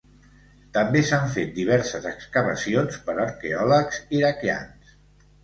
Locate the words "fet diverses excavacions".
1.35-2.99